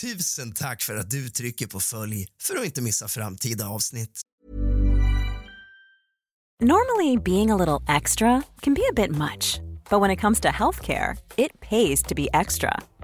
Tusen 0.00 0.52
tack 0.52 0.82
för 0.82 0.96
att 0.96 1.10
du 1.10 1.28
trycker 1.30 1.66
på 1.66 1.80
följ 1.80 2.26
för 2.42 2.56
att 2.56 2.64
inte 2.64 2.82
missa 2.82 3.08
framtida 3.08 3.68
avsnitt. 3.68 4.20
Normally, 6.62 7.16
being 7.24 7.50
a 7.50 7.56
little 7.56 7.96
extra 7.96 8.42
can 8.60 8.74
be 8.74 8.82
a 8.90 8.92
bit 8.96 9.10
much, 9.10 9.60
but 9.90 10.00
when 10.00 10.10
it 10.10 10.20
comes 10.20 10.40
to 10.40 10.48
healthcare, 10.48 11.16
it 11.36 11.60
pays 11.60 12.02
to 12.02 12.14
be 12.14 12.28
extra. 12.32 12.82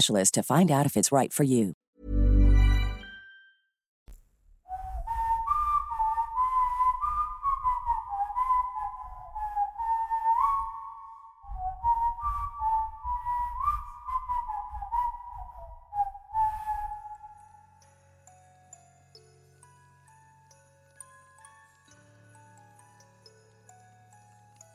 specialist 0.00 0.34
to 0.34 0.42
find 0.42 0.70
out 0.70 0.86
if 0.86 0.96
it's 0.96 1.12
right 1.12 1.32
for 1.32 1.44
you. 1.44 1.74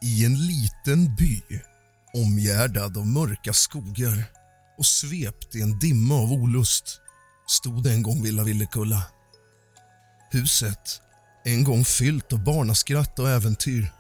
I 0.02 0.26
en 0.26 0.34
liten 0.34 1.16
by, 1.16 1.42
omgärdad 2.14 2.98
av 2.98 3.08
mörka 3.08 3.54
skogar 3.54 4.45
och 4.78 4.86
svept 4.86 5.56
i 5.56 5.62
en 5.62 5.80
dimma 5.80 6.16
av 6.16 6.32
olust 6.32 7.00
stod 7.48 7.84
det 7.84 7.92
en 7.92 8.04
gång 8.04 8.24
Villa 8.24 8.44
Villekulla. 8.44 9.04
Huset, 10.32 11.02
en 11.46 11.64
gång 11.64 11.86
fyllt 11.86 12.34
av 12.34 12.44
barnaskratt 12.44 13.20
och 13.20 13.30
äventyr 13.30 13.94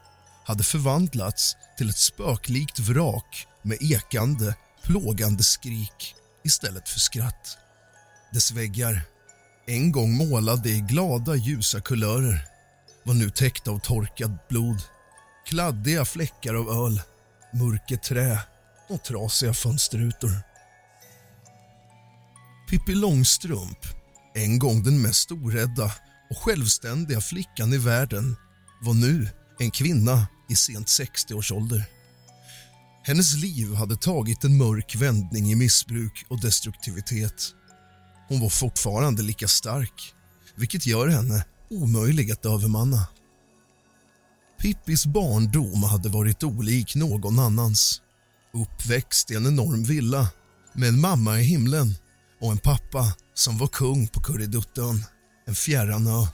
hade 0.46 0.64
förvandlats 0.64 1.56
till 1.78 1.90
ett 1.90 1.98
spöklikt 1.98 2.80
vrak 2.80 3.48
med 3.62 3.78
ekande, 3.82 4.56
plågande 4.84 5.44
skrik 5.44 6.16
istället 6.44 6.90
för 6.90 7.00
skratt. 7.00 7.58
Dess 8.32 8.52
väggar, 8.52 9.02
en 9.68 9.92
gång 9.92 10.14
målade 10.14 10.70
i 10.70 10.80
glada, 10.80 11.36
ljusa 11.36 11.82
kulörer 11.82 12.48
var 13.04 13.14
nu 13.14 13.30
täckta 13.30 13.72
av 13.72 13.80
torkat 13.80 14.48
blod, 14.48 14.84
kladdiga 15.46 16.06
fläckar 16.06 16.54
av 16.54 16.86
öl, 16.86 17.02
mörket 17.54 18.04
trä 18.04 18.40
och 18.90 19.04
trasiga 19.04 19.54
fönsterrutor. 19.54 20.32
Pippi 22.70 22.96
Långstrump, 22.96 23.78
en 24.36 24.60
gång 24.60 24.84
den 24.84 25.02
mest 25.02 25.32
orädda 25.32 25.92
och 26.30 26.38
självständiga 26.38 27.22
flickan 27.22 27.74
i 27.74 27.78
världen 27.78 28.36
var 28.82 28.94
nu 28.94 29.30
en 29.60 29.72
kvinna 29.72 30.28
i 30.50 30.56
sent 30.56 30.88
60-årsålder. 30.88 31.84
Hennes 33.04 33.36
liv 33.36 33.74
hade 33.74 33.96
tagit 33.96 34.44
en 34.44 34.58
mörk 34.58 34.96
vändning 34.96 35.52
i 35.52 35.56
missbruk 35.56 36.26
och 36.30 36.42
destruktivitet. 36.42 37.54
Hon 38.28 38.40
var 38.40 38.50
fortfarande 38.50 39.24
lika 39.24 39.48
stark, 39.48 40.14
vilket 40.56 40.86
gör 40.86 41.08
henne 41.08 41.46
omöjlig 41.70 42.32
att 42.32 42.46
övermanna. 42.46 43.08
Pippis 44.62 45.06
barndom 45.06 45.84
hade 45.84 46.10
varit 46.10 46.44
olik 46.44 46.96
någon 46.96 47.40
annans. 47.40 48.02
Uppväxt 48.54 49.32
i 49.32 49.36
en 49.36 49.48
enorm 49.48 49.84
villa 49.84 50.30
med 50.74 50.90
en 50.90 51.02
mamma 51.02 51.40
i 51.40 51.44
himlen 51.44 51.96
och 52.42 52.52
en 52.52 52.58
pappa 52.58 53.14
som 53.34 53.58
var 53.58 53.68
kung 53.68 54.08
på 54.08 54.22
Kurreduttön, 54.22 55.06
en 55.46 55.56
fjärran 55.56 56.08
ö. 56.08 56.28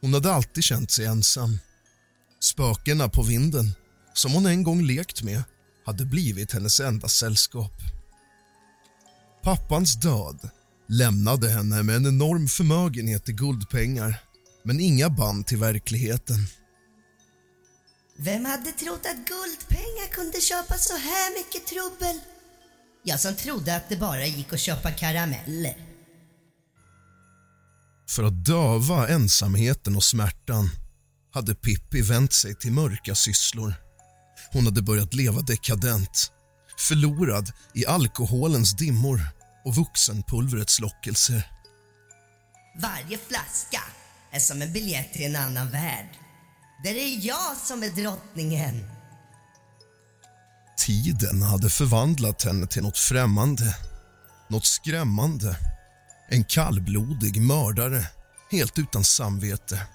Hon 0.00 0.14
hade 0.14 0.32
alltid 0.32 0.64
känt 0.64 0.90
sig 0.90 1.06
ensam. 1.06 1.58
Spökena 2.40 3.08
på 3.08 3.22
vinden, 3.22 3.72
som 4.14 4.32
hon 4.32 4.46
en 4.46 4.62
gång 4.62 4.82
lekt 4.82 5.22
med 5.22 5.42
hade 5.86 6.04
blivit 6.04 6.52
hennes 6.52 6.80
enda 6.80 7.08
sällskap. 7.08 7.72
Pappans 9.42 10.00
död 10.00 10.50
lämnade 10.88 11.48
henne 11.48 11.82
med 11.82 11.96
en 11.96 12.06
enorm 12.06 12.48
förmögenhet 12.48 13.28
i 13.28 13.32
guldpengar 13.32 14.22
men 14.62 14.80
inga 14.80 15.10
band 15.10 15.46
till 15.46 15.58
verkligheten. 15.58 16.38
Vem 18.16 18.44
hade 18.44 18.72
trott 18.72 19.06
att 19.06 19.28
guldpengar 19.28 20.08
kunde 20.12 20.40
köpa 20.40 20.74
så 20.78 20.96
här 20.96 21.38
mycket 21.38 21.66
trubbel? 21.66 22.20
Jag 23.04 23.20
som 23.20 23.34
trodde 23.34 23.76
att 23.76 23.88
det 23.88 23.96
bara 23.96 24.26
gick 24.26 24.52
att 24.52 24.60
köpa 24.60 24.90
karameller. 24.90 25.76
För 28.08 28.22
att 28.24 28.44
döva 28.44 29.08
ensamheten 29.08 29.96
och 29.96 30.04
smärtan 30.04 30.70
hade 31.32 31.54
Pippi 31.54 32.02
vänt 32.02 32.32
sig 32.32 32.54
till 32.54 32.72
mörka 32.72 33.14
sysslor. 33.14 33.74
Hon 34.52 34.64
hade 34.64 34.82
börjat 34.82 35.14
leva 35.14 35.40
dekadent, 35.40 36.32
förlorad 36.78 37.52
i 37.74 37.86
alkoholens 37.86 38.76
dimmor 38.76 39.20
och 39.64 39.74
vuxenpulvrets 39.74 40.80
lockelser. 40.80 41.50
Varje 42.76 43.18
flaska 43.18 43.82
är 44.30 44.40
som 44.40 44.62
en 44.62 44.72
biljett 44.72 45.12
till 45.12 45.22
en 45.22 45.36
annan 45.36 45.70
värld. 45.70 46.08
Där 46.84 46.94
är 46.94 47.26
jag 47.26 47.56
som 47.56 47.82
är 47.82 47.90
drottningen. 47.90 49.01
Tiden 50.76 51.42
hade 51.42 51.70
förvandlat 51.70 52.42
henne 52.42 52.66
till 52.66 52.82
något 52.82 52.98
främmande, 52.98 53.76
något 54.48 54.66
skrämmande. 54.66 55.56
En 56.28 56.44
kallblodig 56.44 57.42
mördare, 57.42 58.06
helt 58.50 58.78
utan 58.78 59.04
samvete. 59.04 59.86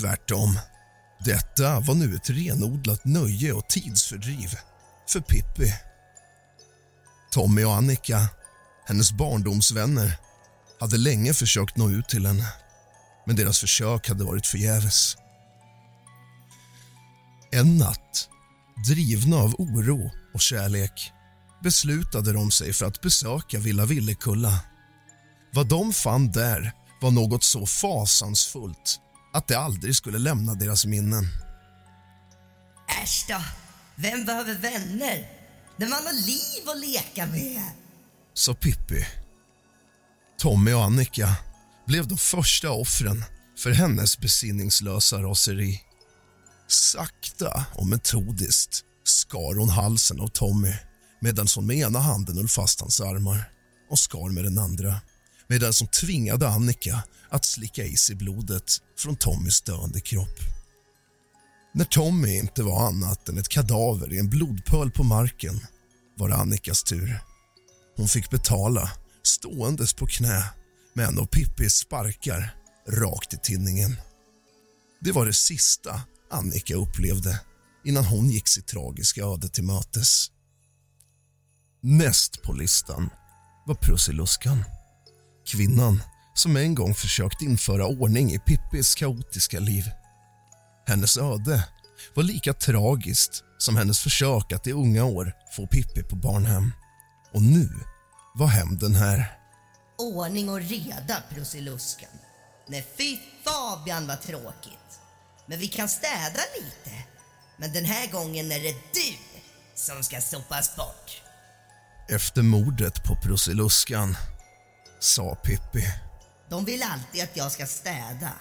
Tvärtom. 0.00 0.58
Detta 1.24 1.80
var 1.80 1.94
nu 1.94 2.16
ett 2.16 2.30
renodlat 2.30 3.04
nöje 3.04 3.52
och 3.52 3.68
tidsfördriv 3.68 4.54
för 5.08 5.20
Pippi. 5.20 5.74
Tommy 7.30 7.64
och 7.64 7.74
Annika, 7.74 8.28
hennes 8.86 9.12
barndomsvänner 9.12 10.16
hade 10.80 10.96
länge 10.96 11.34
försökt 11.34 11.76
nå 11.76 11.90
ut 11.90 12.08
till 12.08 12.26
henne 12.26 12.52
men 13.26 13.36
deras 13.36 13.58
försök 13.58 14.08
hade 14.08 14.24
varit 14.24 14.46
förgäves. 14.46 15.16
En 17.52 17.78
natt, 17.78 18.28
drivna 18.76 19.36
av 19.36 19.54
oro 19.54 20.10
och 20.34 20.40
kärlek 20.40 21.12
beslutade 21.62 22.32
de 22.32 22.50
sig 22.50 22.72
för 22.72 22.86
att 22.86 23.00
besöka 23.00 23.58
Villa 23.58 23.84
Villekulla. 23.84 24.60
Vad 25.52 25.68
de 25.68 25.92
fann 25.92 26.32
där 26.32 26.72
var 27.00 27.10
något 27.10 27.44
så 27.44 27.66
fasansfullt 27.66 29.00
att 29.32 29.48
det 29.48 29.58
aldrig 29.58 29.96
skulle 29.96 30.18
lämna 30.18 30.54
deras 30.54 30.86
minnen. 30.86 31.24
Äsch 33.02 33.24
då, 33.28 33.42
vem 33.94 34.24
behöver 34.24 34.54
vänner? 34.54 35.28
När 35.76 35.88
man 35.88 36.06
har 36.06 36.26
liv 36.26 36.68
att 36.68 36.80
leka 36.80 37.26
med. 37.26 37.62
sa 38.34 38.54
Pippi. 38.54 39.06
Tommy 40.38 40.72
och 40.72 40.84
Annika 40.84 41.36
blev 41.86 42.08
de 42.08 42.18
första 42.18 42.70
offren 42.70 43.24
för 43.58 43.70
hennes 43.70 44.18
besinningslösa 44.18 45.22
raseri. 45.22 45.80
Sakta 46.68 47.66
och 47.74 47.86
metodiskt 47.86 48.84
skar 49.04 49.58
hon 49.58 49.68
halsen 49.68 50.20
av 50.20 50.28
Tommy 50.28 50.72
medan 51.20 51.46
hon 51.54 51.66
med 51.66 51.76
ena 51.76 51.98
handen 51.98 52.36
höll 52.36 52.48
fast 52.48 52.80
hans 52.80 53.00
armar 53.00 53.50
och 53.90 53.98
skar 53.98 54.28
med 54.28 54.44
den 54.44 54.58
andra 54.58 55.00
medan 55.48 55.72
som 55.72 55.86
tvingade 55.86 56.48
Annika 56.48 57.02
att 57.28 57.44
slicka 57.44 57.84
i 57.84 57.96
sig 57.96 58.16
blodet 58.16 58.72
från 58.98 59.16
Tommys 59.16 59.62
döende 59.62 60.00
kropp. 60.00 60.38
När 61.74 61.84
Tommy 61.84 62.38
inte 62.38 62.62
var 62.62 62.86
annat 62.86 63.28
än 63.28 63.38
ett 63.38 63.48
kadaver 63.48 64.12
i 64.12 64.18
en 64.18 64.30
blodpöl 64.30 64.90
på 64.90 65.02
marken 65.04 65.60
var 66.16 66.28
det 66.28 66.36
Annikas 66.36 66.82
tur. 66.82 67.20
Hon 67.96 68.08
fick 68.08 68.30
betala 68.30 68.90
ståendes 69.22 69.94
på 69.94 70.06
knä 70.06 70.44
med 70.92 71.06
en 71.06 71.18
av 71.18 71.26
Pippis 71.26 71.74
sparkar 71.74 72.56
rakt 72.88 73.34
i 73.34 73.36
tinningen. 73.42 73.96
Det 75.00 75.12
var 75.12 75.26
det 75.26 75.32
sista 75.32 76.00
Annika 76.30 76.74
upplevde 76.74 77.40
innan 77.84 78.04
hon 78.04 78.30
gick 78.30 78.48
sitt 78.48 78.66
tragiska 78.66 79.22
öde 79.22 79.48
till 79.48 79.64
mötes. 79.64 80.30
Näst 81.82 82.42
på 82.42 82.52
listan 82.52 83.10
var 83.66 83.74
Prussiluskan. 83.74 84.64
Kvinnan 85.46 86.02
som 86.34 86.56
en 86.56 86.74
gång 86.74 86.94
försökt 86.94 87.42
införa 87.42 87.86
ordning 87.86 88.32
i 88.32 88.38
Pippis 88.38 88.94
kaotiska 88.94 89.58
liv. 89.60 89.84
Hennes 90.86 91.16
öde 91.16 91.68
var 92.14 92.22
lika 92.22 92.52
tragiskt 92.54 93.44
som 93.58 93.76
hennes 93.76 94.00
försök 94.00 94.52
att 94.52 94.66
i 94.66 94.72
unga 94.72 95.04
år 95.04 95.32
få 95.56 95.66
Pippi 95.66 96.02
på 96.02 96.16
barnhem. 96.16 96.72
Och 97.32 97.42
nu 97.42 97.70
var 98.34 98.46
hämnden 98.46 98.94
här. 98.94 99.38
Ordning 99.98 100.48
och 100.48 100.60
reda, 100.60 101.22
Prussiluskan. 101.34 102.10
Nej, 102.68 102.86
fy 102.98 103.18
Fabian 103.44 104.06
vad 104.06 104.22
tråkigt. 104.22 105.00
Men 105.46 105.58
vi 105.58 105.68
kan 105.68 105.88
städa 105.88 106.40
lite. 106.56 106.96
Men 107.56 107.72
den 107.72 107.84
här 107.84 108.12
gången 108.12 108.52
är 108.52 108.60
det 108.60 108.74
du 108.92 109.16
som 109.74 110.02
ska 110.02 110.20
sopas 110.20 110.76
bort. 110.76 111.22
Efter 112.08 112.42
mordet 112.42 113.04
på 113.04 113.16
Prussiluskan 113.16 114.16
sa 115.00 115.34
Pippi. 115.34 115.86
De 116.50 116.64
vill 116.64 116.82
alltid 116.82 117.22
att 117.22 117.36
jag 117.36 117.52
ska 117.52 117.66
städa. 117.66 118.32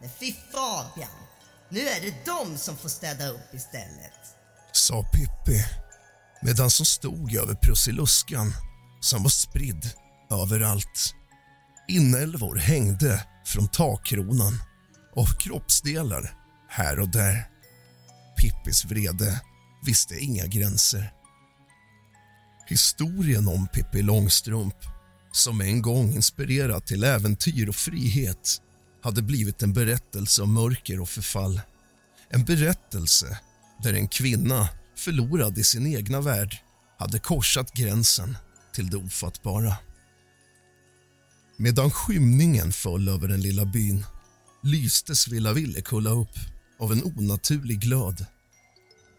Men 0.00 0.10
fy 0.20 0.34
Fabian, 0.52 1.10
nu 1.68 1.80
är 1.80 2.00
det 2.00 2.14
de 2.24 2.58
som 2.58 2.76
får 2.76 2.88
städa 2.88 3.28
upp 3.28 3.54
istället. 3.54 4.12
Sa 4.72 5.02
Pippi 5.02 5.64
medan 6.42 6.70
som 6.70 6.86
stod 6.86 7.34
över 7.34 7.54
Prussiluskan 7.54 8.52
som 9.00 9.22
var 9.22 9.30
spridd 9.30 9.90
överallt. 10.30 11.14
Inälvor 11.88 12.56
hängde 12.56 13.26
från 13.44 13.68
takkronan 13.68 14.62
och 15.14 15.40
kroppsdelar 15.40 16.39
här 16.70 17.00
och 17.00 17.08
där. 17.08 17.48
Pippis 18.40 18.84
vrede 18.84 19.40
visste 19.86 20.18
inga 20.18 20.46
gränser. 20.46 21.12
Historien 22.66 23.48
om 23.48 23.66
Pippi 23.66 24.02
Långstrump 24.02 24.76
som 25.32 25.60
en 25.60 25.82
gång 25.82 26.12
inspirerat 26.12 26.86
till 26.86 27.04
äventyr 27.04 27.68
och 27.68 27.74
frihet 27.74 28.62
hade 29.02 29.22
blivit 29.22 29.62
en 29.62 29.72
berättelse 29.72 30.42
om 30.42 30.54
mörker 30.54 31.00
och 31.00 31.08
förfall. 31.08 31.60
En 32.28 32.44
berättelse 32.44 33.38
där 33.82 33.94
en 33.94 34.08
kvinna 34.08 34.68
förlorad 34.96 35.58
i 35.58 35.64
sin 35.64 35.86
egna 35.86 36.20
värld 36.20 36.56
hade 36.98 37.18
korsat 37.18 37.72
gränsen 37.72 38.36
till 38.74 38.90
det 38.90 38.96
ofattbara. 38.96 39.76
Medan 41.56 41.90
skymningen 41.90 42.72
föll 42.72 43.08
över 43.08 43.28
den 43.28 43.40
lilla 43.40 43.64
byn 43.64 44.04
lystes 44.62 45.28
Villa 45.28 45.52
Villekulla 45.52 46.10
upp 46.10 46.38
av 46.80 46.92
en 46.92 47.04
onaturlig 47.04 47.80
glöd. 47.80 48.26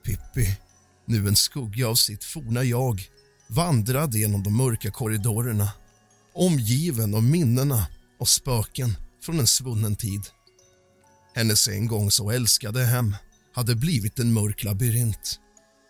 Pippi, 0.06 0.58
nu 1.06 1.28
en 1.28 1.36
skugga 1.36 1.88
av 1.88 1.96
sitt 1.96 2.24
forna 2.24 2.64
jag 2.64 3.04
vandrade 3.48 4.20
genom 4.20 4.44
de 4.44 4.58
mörka 4.58 4.92
korridorerna 4.92 5.70
omgiven 6.34 7.16
av 7.16 7.24
minnena 7.24 7.88
och 8.20 8.30
spöken 8.30 8.98
från 9.24 9.40
en 9.40 9.48
svunnen 9.48 9.96
tid. 9.96 10.22
Hennes 11.36 11.68
en 11.68 11.88
gång 11.88 12.12
så 12.12 12.32
älskade 12.32 12.86
hem 12.86 13.16
hade 13.54 13.76
blivit 13.76 14.20
en 14.20 14.34
mörk 14.34 14.64
labyrint. 14.64 15.40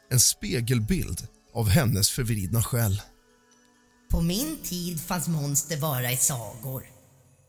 En 0.10 0.20
spegelbild 0.20 1.28
av 1.54 1.70
hennes 1.70 2.10
förvridna 2.10 2.64
själ. 2.64 3.02
På 4.10 4.22
min 4.22 4.58
tid 4.64 5.02
fanns 5.02 5.28
monster 5.28 5.78
bara 5.78 6.12
i 6.12 6.18
sagor. 6.18 6.84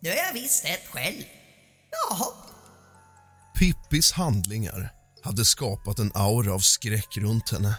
Nu 0.01 0.09
har 0.09 0.17
jag 0.17 0.33
visst 0.33 0.65
ett 0.65 0.87
själv. 0.93 1.23
Jaha. 1.91 2.52
Pippis 3.59 4.13
handlingar 4.13 4.93
hade 5.23 5.45
skapat 5.45 5.99
en 5.99 6.13
aura 6.15 6.55
av 6.55 6.59
skräck 6.59 7.17
runt 7.17 7.51
henne. 7.51 7.77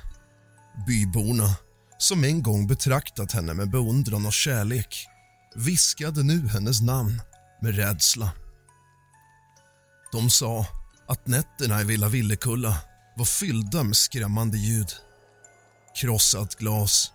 Byborna, 0.87 1.55
som 1.97 2.23
en 2.23 2.43
gång 2.43 2.67
betraktat 2.67 3.31
henne 3.31 3.53
med 3.53 3.71
beundran 3.71 4.25
och 4.25 4.33
kärlek 4.33 5.07
viskade 5.55 6.23
nu 6.23 6.47
hennes 6.47 6.81
namn 6.81 7.21
med 7.61 7.75
rädsla. 7.75 8.31
De 10.11 10.29
sa 10.29 10.65
att 11.07 11.27
nätterna 11.27 11.81
i 11.81 11.83
Villa 11.83 12.09
Villekulla 12.09 12.77
var 13.15 13.25
fyllda 13.25 13.83
med 13.83 13.97
skrämmande 13.97 14.57
ljud. 14.57 14.93
Krossat 15.95 16.55
glas, 16.55 17.11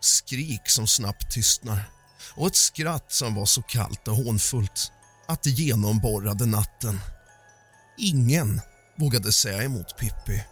skrik 0.00 0.68
som 0.70 0.86
snabbt 0.86 1.30
tystnar 1.30 1.90
och 2.34 2.46
ett 2.46 2.56
skratt 2.56 3.12
som 3.12 3.34
var 3.34 3.46
så 3.46 3.62
kallt 3.62 4.08
och 4.08 4.16
hånfullt 4.16 4.92
att 5.28 5.42
det 5.42 5.50
genomborrade 5.50 6.46
natten. 6.46 7.00
Ingen 7.98 8.60
vågade 8.98 9.32
säga 9.32 9.62
emot 9.62 9.96
Pippi, 9.98 10.44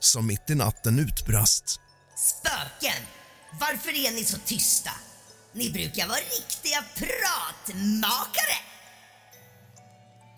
som 0.00 0.26
mitt 0.26 0.50
i 0.50 0.54
natten 0.54 0.98
utbrast. 0.98 1.80
Spöken! 2.16 3.02
Varför 3.60 4.06
är 4.06 4.12
ni 4.12 4.24
så 4.24 4.38
tysta? 4.38 4.90
Ni 5.52 5.70
brukar 5.70 6.08
vara 6.08 6.18
riktiga 6.18 6.84
pratmakare! 6.94 8.56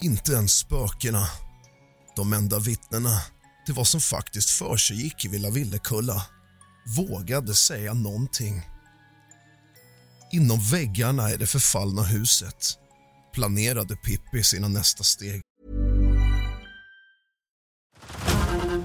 Inte 0.01 0.33
ens 0.33 0.53
spökena, 0.53 1.29
de 2.17 2.33
enda 2.33 2.59
vittnena 2.59 3.23
till 3.67 3.75
vad 3.75 3.87
som 3.87 4.01
faktiskt 4.01 4.51
försiggick 4.51 5.25
i 5.25 5.29
Villa 5.29 5.51
Villekulla, 5.51 6.27
vågade 6.97 7.55
säga 7.55 7.95
någonting. 7.95 8.63
Inom 10.33 10.61
väggarna 10.61 11.33
i 11.33 11.37
det 11.37 11.47
förfallna 11.47 12.03
huset 12.03 12.79
planerade 13.35 13.97
Pippi 13.97 14.45
sina 14.45 14.69
nästa 14.69 15.05
steg. 15.05 15.43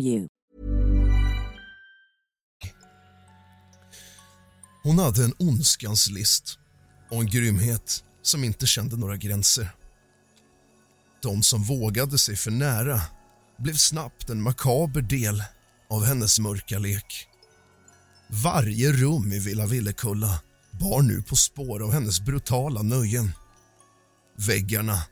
for 0.00 0.08
you. 0.08 0.28
Hon 4.82 4.98
hade 4.98 5.24
en 5.24 5.34
ondskans 5.38 6.10
list 6.10 6.58
och 7.10 7.20
en 7.20 7.26
grymhet 7.26 8.04
som 8.22 8.44
inte 8.44 8.66
kände 8.66 8.96
några 8.96 9.16
gränser. 9.16 9.70
De 11.22 11.42
som 11.42 11.62
vågade 11.62 12.18
sig 12.18 12.36
för 12.36 12.50
nära 12.50 13.00
blev 13.58 13.74
snabbt 13.74 14.30
en 14.30 14.42
makaber 14.42 15.02
del 15.02 15.44
av 15.90 16.04
hennes 16.04 16.38
mörka 16.38 16.78
lek. 16.78 17.26
Varje 18.28 18.92
rum 18.92 19.32
i 19.32 19.38
Villa 19.38 19.66
Villekulla 19.66 20.40
bar 20.70 21.02
nu 21.02 21.22
på 21.22 21.36
spår 21.36 21.82
av 21.82 21.92
hennes 21.92 22.20
brutala 22.20 22.82
nöjen. 22.82 23.32
Väggarna 24.36 25.02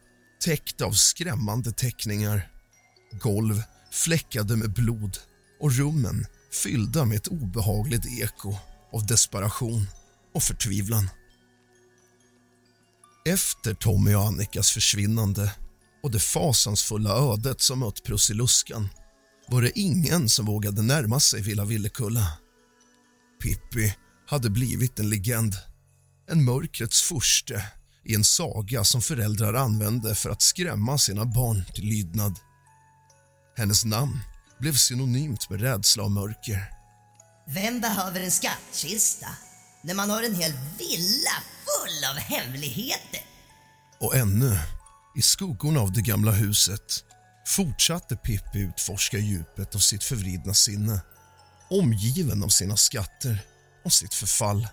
täckta 0.45 0.85
av 0.85 0.92
skrämmande 0.92 1.73
teckningar, 1.73 2.50
golv 3.12 3.62
fläckade 3.90 4.57
med 4.57 4.73
blod 4.73 5.18
och 5.61 5.73
rummen 5.73 6.26
fyllda 6.62 7.04
med 7.04 7.16
ett 7.16 7.28
obehagligt 7.28 8.07
eko 8.07 8.54
av 8.92 9.07
desperation 9.07 9.87
och 10.35 10.42
förtvivlan. 10.42 11.11
Efter 13.26 13.75
Tommy 13.75 14.14
och 14.14 14.25
Annikas 14.25 14.71
försvinnande 14.71 15.52
och 16.02 16.11
det 16.11 16.21
fasansfulla 16.21 17.11
ödet 17.11 17.61
som 17.61 17.78
mött 17.78 18.04
Prussiluskan 18.04 18.88
var 19.49 19.62
det 19.62 19.78
ingen 19.78 20.28
som 20.28 20.47
vågade 20.47 20.83
närma 20.83 21.21
sig 21.21 21.42
Villa 21.42 21.64
Villekulla. 21.64 22.38
Pippi 23.42 23.95
hade 24.26 24.50
blivit 24.50 24.99
en 24.99 25.11
legend, 25.11 25.57
en 26.30 26.45
mörkrets 26.45 27.02
furste 27.02 27.64
i 28.04 28.14
en 28.14 28.25
saga 28.25 28.85
som 28.85 29.02
föräldrar 29.02 29.54
använde 29.54 30.14
för 30.14 30.30
att 30.30 30.42
skrämma 30.42 30.99
sina 30.99 31.25
barn 31.25 31.64
till 31.75 31.85
lydnad. 31.85 32.38
Hennes 33.58 33.84
namn 33.84 34.20
blev 34.58 34.72
synonymt 34.72 35.50
med 35.50 35.60
rädsla 35.60 36.02
och 36.02 36.10
mörker. 36.10 36.70
Vem 37.46 37.80
behöver 37.80 38.20
en 38.20 38.30
skattkista 38.30 39.28
när 39.82 39.94
man 39.94 40.10
har 40.10 40.22
en 40.22 40.34
hel 40.34 40.52
villa 40.52 41.42
full 41.64 42.10
av 42.10 42.16
hemligheter? 42.16 43.20
Och 44.00 44.16
ännu, 44.16 44.58
i 45.16 45.22
skuggorna 45.22 45.80
av 45.80 45.92
det 45.92 46.02
gamla 46.02 46.30
huset 46.30 47.04
fortsatte 47.46 48.16
Pippi 48.16 48.58
utforska 48.58 49.18
djupet 49.18 49.74
av 49.74 49.78
sitt 49.78 50.04
förvridna 50.04 50.54
sinne 50.54 51.00
omgiven 51.70 52.42
av 52.42 52.48
sina 52.48 52.76
skatter 52.76 53.40
och 53.84 53.92
sitt 53.92 54.14
förfall. 54.14 54.68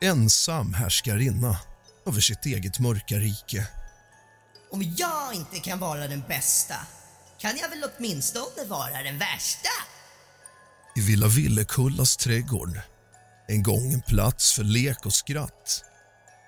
Ensam 0.00 0.74
härskarinna 0.74 1.58
över 2.06 2.20
sitt 2.20 2.46
eget 2.46 2.78
mörka 2.78 3.14
rike. 3.14 3.68
Om 4.70 4.94
jag 4.96 5.34
inte 5.34 5.58
kan 5.58 5.78
vara 5.78 6.08
den 6.08 6.22
bästa 6.28 6.76
kan 7.38 7.56
jag 7.56 7.68
väl 7.68 7.84
åtminstone 7.98 8.64
vara 8.68 9.02
den 9.02 9.18
värsta? 9.18 9.68
I 10.96 11.00
Villa 11.00 11.26
Villekullas 11.26 12.16
trädgård, 12.16 12.80
en 13.48 13.62
gång 13.62 13.92
en 13.92 14.02
plats 14.02 14.52
för 14.52 14.64
lek 14.64 15.06
och 15.06 15.14
skratt 15.14 15.84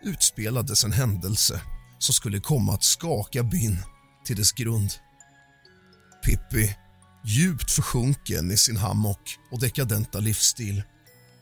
utspelades 0.02 0.84
en 0.84 0.92
händelse 0.92 1.60
som 1.98 2.14
skulle 2.14 2.40
komma 2.40 2.74
att 2.74 2.84
skaka 2.84 3.42
byn 3.42 3.78
till 4.24 4.36
dess 4.36 4.52
grund. 4.52 4.92
Pippi, 6.24 6.76
djupt 7.24 7.70
försjunken 7.70 8.50
i 8.50 8.56
sin 8.56 8.76
hammock 8.76 9.38
och 9.50 9.60
dekadenta 9.60 10.18
livsstil 10.18 10.82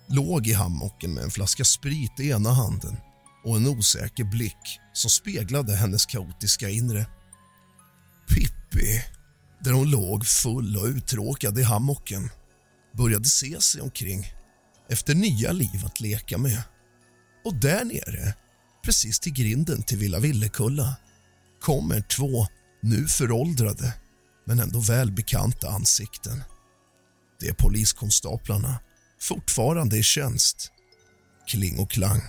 låg 0.08 0.46
i 0.46 0.52
hammocken 0.52 1.14
med 1.14 1.24
en 1.24 1.30
flaska 1.30 1.64
sprit 1.64 2.20
i 2.20 2.30
ena 2.30 2.50
handen 2.50 2.96
och 3.44 3.56
en 3.56 3.66
osäker 3.66 4.24
blick 4.24 4.80
som 4.92 5.10
speglade 5.10 5.76
hennes 5.76 6.06
kaotiska 6.06 6.68
inre. 6.68 7.06
Pippi, 8.28 9.02
där 9.66 9.72
hon 9.72 9.90
låg 9.90 10.26
full 10.26 10.76
och 10.76 10.86
uttråkad 10.86 11.58
i 11.58 11.62
hammocken 11.62 12.30
började 12.96 13.24
se 13.24 13.60
sig 13.60 13.80
omkring 13.80 14.32
efter 14.88 15.14
nya 15.14 15.52
liv 15.52 15.86
att 15.86 16.00
leka 16.00 16.38
med. 16.38 16.62
Och 17.44 17.54
där 17.54 17.84
nere, 17.84 18.34
precis 18.84 19.20
till 19.20 19.32
grinden 19.32 19.82
till 19.82 19.98
Villa 19.98 20.18
Villekulla 20.18 20.96
kommer 21.60 22.00
två, 22.00 22.46
nu 22.82 23.08
föråldrade 23.08 23.94
men 24.44 24.58
ändå 24.60 24.80
välbekanta 24.80 25.68
ansikten. 25.68 26.42
Det 27.40 27.48
är 27.48 27.54
poliskonstaplarna, 27.54 28.78
fortfarande 29.20 29.98
i 29.98 30.02
tjänst. 30.02 30.70
Kling 31.46 31.78
och 31.78 31.90
Klang. 31.90 32.22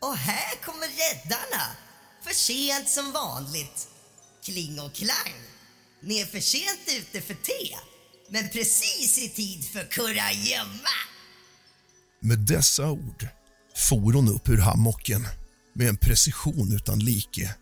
Och 0.00 0.16
här 0.16 0.64
kommer 0.64 0.86
räddarna. 0.86 1.64
För 2.24 2.34
sent 2.34 2.88
som 2.88 3.12
vanligt. 3.12 3.88
Kling 4.44 4.80
och 4.80 4.94
klang. 4.94 5.32
Ni 6.04 6.18
är 6.18 6.26
för 6.26 6.40
sent 6.40 6.80
ute 6.98 7.20
för 7.20 7.34
te, 7.34 7.76
men 8.28 8.48
precis 8.48 9.18
i 9.18 9.28
tid 9.28 9.64
för 9.64 9.84
kurragömma. 9.84 10.94
Med 12.20 12.38
dessa 12.38 12.90
ord 12.90 13.28
for 13.76 14.12
hon 14.12 14.28
upp 14.28 14.48
ur 14.48 14.58
hammocken 14.58 15.26
med 15.74 15.88
en 15.88 15.96
precision 15.96 16.72
utan 16.72 16.98
like. 16.98 17.54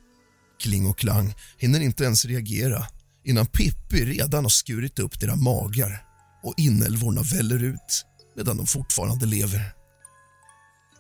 Kling 0.61 0.87
och 0.87 0.99
Klang 0.99 1.35
hinner 1.59 1.81
inte 1.81 2.05
ens 2.05 2.25
reagera 2.25 2.87
innan 3.25 3.47
Pippi 3.47 4.05
redan 4.05 4.45
har 4.45 4.51
skurit 4.51 4.99
upp 4.99 5.21
deras 5.21 5.41
magar 5.41 6.05
och 6.43 6.55
inälvorna 6.57 7.23
väller 7.23 7.65
ut 7.65 8.07
medan 8.37 8.57
de 8.57 8.67
fortfarande 8.67 9.27
lever. 9.27 9.73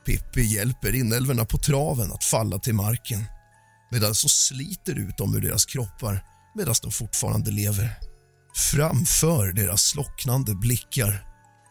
Pippi 0.06 0.42
hjälper 0.42 0.94
inälvorna 0.94 1.44
på 1.44 1.58
traven 1.58 2.12
att 2.12 2.24
falla 2.24 2.58
till 2.58 2.74
marken 2.74 3.24
medan 3.90 4.14
så 4.14 4.28
sliter 4.28 4.98
ut 4.98 5.16
dem 5.16 5.34
ur 5.34 5.40
deras 5.40 5.64
kroppar 5.64 6.24
medan 6.54 6.74
de 6.82 6.92
fortfarande 6.92 7.50
lever. 7.50 7.98
Framför 8.56 9.52
deras 9.52 9.82
slocknande 9.82 10.54
blickar 10.54 11.26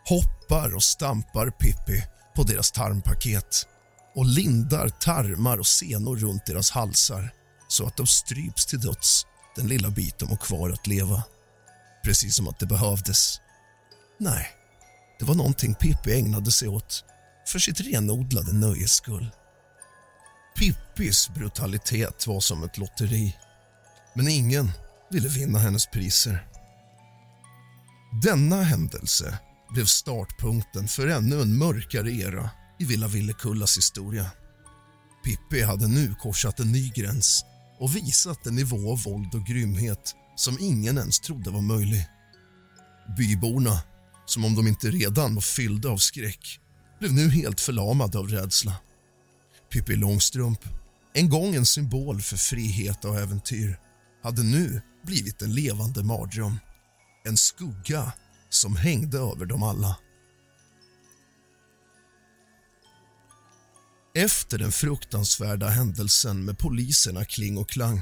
hoppar 0.09 0.75
och 0.75 0.83
stampar 0.83 1.49
Pippi 1.49 2.03
på 2.35 2.43
deras 2.43 2.71
tarmpaket 2.71 3.67
och 4.15 4.25
lindar 4.25 4.89
tarmar 4.89 5.57
och 5.57 5.67
senor 5.67 6.17
runt 6.17 6.45
deras 6.45 6.71
halsar 6.71 7.33
så 7.67 7.87
att 7.87 7.97
de 7.97 8.07
stryps 8.07 8.65
till 8.65 8.79
döds 8.79 9.25
den 9.55 9.67
lilla 9.67 9.89
bit 9.89 10.19
de 10.19 10.29
har 10.29 10.37
kvar 10.37 10.69
att 10.69 10.87
leva. 10.87 11.23
Precis 12.03 12.35
som 12.35 12.47
att 12.47 12.59
det 12.59 12.65
behövdes. 12.65 13.41
Nej, 14.19 14.47
det 15.19 15.25
var 15.25 15.35
någonting 15.35 15.75
Pippi 15.75 16.13
ägnade 16.19 16.51
sig 16.51 16.67
åt 16.67 17.03
för 17.47 17.59
sitt 17.59 17.79
renodlade 17.79 18.53
nöjes 18.53 18.91
skull. 18.91 19.31
Pippis 20.57 21.29
brutalitet 21.29 22.27
var 22.27 22.39
som 22.39 22.63
ett 22.63 22.77
lotteri, 22.77 23.35
men 24.13 24.27
ingen 24.27 24.71
ville 25.11 25.29
vinna 25.29 25.59
hennes 25.59 25.87
priser. 25.87 26.47
Denna 28.23 28.63
händelse 28.63 29.39
blev 29.69 29.85
startpunkten 29.85 30.87
för 30.87 31.07
ännu 31.07 31.41
en 31.41 31.57
mörkare 31.57 32.11
era 32.11 32.49
i 32.79 32.85
Villa 32.85 33.07
Villekullas 33.07 33.77
historia. 33.77 34.31
Pippi 35.25 35.63
hade 35.63 35.87
nu 35.87 36.15
korsat 36.15 36.59
en 36.59 36.71
ny 36.71 36.89
gräns 36.89 37.45
och 37.79 37.95
visat 37.95 38.45
en 38.45 38.55
nivå 38.55 38.91
av 38.91 39.03
våld 39.03 39.35
och 39.35 39.45
grymhet 39.45 40.15
som 40.35 40.57
ingen 40.59 40.97
ens 40.97 41.19
trodde 41.19 41.49
var 41.49 41.61
möjlig. 41.61 42.07
Byborna, 43.17 43.81
som 44.25 44.45
om 44.45 44.55
de 44.55 44.67
inte 44.67 44.87
redan 44.91 45.35
var 45.35 45.41
fyllda 45.41 45.89
av 45.89 45.97
skräck 45.97 46.59
blev 46.99 47.13
nu 47.13 47.29
helt 47.29 47.61
förlamade 47.61 48.19
av 48.19 48.27
rädsla. 48.27 48.75
Pippi 49.73 49.95
Långstrump, 49.95 50.59
en 51.13 51.29
gång 51.29 51.55
en 51.55 51.65
symbol 51.65 52.21
för 52.21 52.37
frihet 52.37 53.05
och 53.05 53.19
äventyr 53.19 53.79
hade 54.29 54.43
nu 54.43 54.81
blivit 55.03 55.41
en 55.41 55.53
levande 55.53 56.03
mardröm. 56.03 56.59
En 57.25 57.37
skugga 57.37 58.13
som 58.49 58.75
hängde 58.75 59.17
över 59.17 59.45
dem 59.45 59.63
alla. 59.63 59.97
Efter 64.15 64.57
den 64.57 64.71
fruktansvärda 64.71 65.67
händelsen 65.67 66.45
med 66.45 66.57
poliserna 66.57 67.25
Kling 67.25 67.57
och 67.57 67.69
Klang 67.69 68.01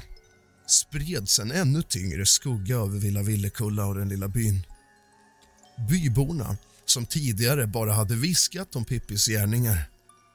spreds 0.68 1.40
en 1.40 1.52
ännu 1.52 1.82
tyngre 1.82 2.26
skugga 2.26 2.76
över 2.76 3.00
Villa 3.00 3.22
Villekulla 3.22 3.86
och 3.86 3.96
den 3.96 4.10
lilla 4.10 4.28
byn. 4.28 4.66
Byborna, 5.90 6.58
som 6.86 7.06
tidigare 7.06 7.68
bara 7.68 7.94
hade 7.94 8.16
viskat 8.16 8.76
om 8.76 8.86
Pippis 8.86 9.28
gärningar 9.28 9.90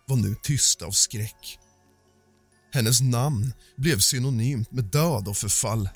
var 0.06 0.16
nu 0.16 0.34
tysta 0.42 0.86
av 0.86 0.90
skräck. 0.90 1.58
Hennes 2.72 3.00
namn 3.00 3.52
blev 3.76 3.98
synonymt 3.98 4.72
med 4.72 4.84
död 4.84 5.28
och 5.28 5.36
förfall. 5.36 5.88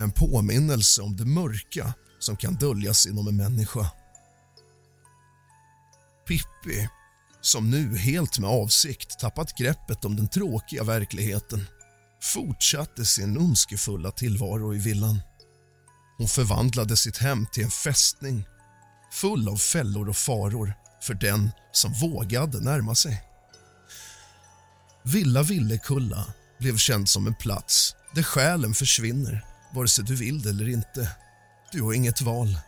En 0.00 0.12
påminnelse 0.12 1.02
om 1.02 1.16
det 1.16 1.24
mörka 1.24 1.94
som 2.18 2.36
kan 2.36 2.54
döljas 2.54 3.06
inom 3.06 3.28
en 3.28 3.36
människa. 3.36 3.90
Pippi 6.28 6.88
som 7.40 7.70
nu 7.70 7.96
helt 7.96 8.38
med 8.38 8.50
avsikt 8.50 9.18
tappat 9.18 9.58
greppet 9.58 10.04
om 10.04 10.16
den 10.16 10.28
tråkiga 10.28 10.84
verkligheten 10.84 11.66
fortsatte 12.22 13.04
sin 13.04 13.38
ondskefulla 13.38 14.10
tillvaro 14.10 14.74
i 14.74 14.78
villan. 14.78 15.20
Hon 16.18 16.28
förvandlade 16.28 16.96
sitt 16.96 17.16
hem 17.16 17.46
till 17.52 17.64
en 17.64 17.70
fästning 17.70 18.44
full 19.12 19.48
av 19.48 19.56
fällor 19.56 20.08
och 20.08 20.16
faror 20.16 20.74
för 21.02 21.14
den 21.14 21.50
som 21.72 21.92
vågade 21.92 22.60
närma 22.60 22.94
sig. 22.94 23.27
Villa 25.12 25.42
Villekulla 25.42 26.26
blev 26.58 26.76
känd 26.76 27.08
som 27.08 27.26
en 27.26 27.34
plats 27.34 27.94
där 28.14 28.22
själen 28.22 28.74
försvinner 28.74 29.44
vare 29.74 29.88
sig 29.88 30.04
du 30.04 30.16
vill 30.16 30.42
det 30.42 30.50
eller 30.50 30.68
inte. 30.68 31.16
Du 31.72 31.82
har 31.82 31.92
inget 31.92 32.20
val. 32.20 32.58